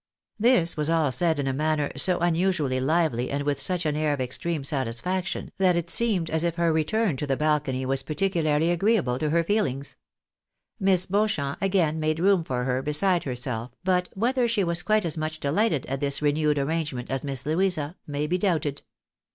This 0.39 0.75
was 0.75 0.89
all 0.89 1.11
said 1.11 1.39
in 1.39 1.45
a 1.45 1.53
manner 1.53 1.91
so 1.95 2.17
unusually 2.21 2.79
hvely 2.79 3.31
and 3.31 3.43
with 3.43 3.61
such 3.61 3.85
an 3.85 3.95
air 3.95 4.13
of 4.15 4.19
extreme 4.19 4.63
satisfaction, 4.63 5.51
that 5.59 5.75
it 5.75 5.91
seemed 5.91 6.31
as 6.31 6.43
if 6.43 6.55
her 6.55 6.73
return 6.73 7.17
to 7.17 7.27
the 7.27 7.37
balcony 7.37 7.85
was 7.85 8.01
particularly 8.01 8.71
agreeable 8.71 9.19
to 9.19 9.29
her 9.29 9.43
feehngs. 9.43 9.97
Miss 10.79 11.05
Beauchamp 11.05 11.61
again 11.61 11.99
made 11.99 12.19
room 12.19 12.41
for 12.43 12.63
her 12.63 12.81
beside 12.81 13.25
herself, 13.25 13.73
but, 13.83 14.09
whether 14.15 14.47
she 14.47 14.63
was 14.63 14.81
quite 14.81 15.05
as 15.05 15.17
much 15.17 15.39
delighted 15.39 15.85
at 15.85 15.99
this 15.99 16.19
renewed 16.19 16.57
arrangement 16.57 17.11
as 17.11 17.23
Miss 17.23 17.45
Louisa, 17.45 17.95
may 18.07 18.25
be 18.25 18.39
doubted. 18.39 18.81